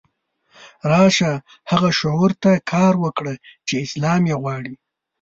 راشه 0.91 1.31
هغه 1.71 1.89
شعور 1.99 2.31
ته 2.43 2.51
کار 2.71 2.93
وکړه 3.03 3.33
چې 3.67 3.73
اسلام 3.85 4.21
یې 4.29 4.35
غواړي. 4.41 4.73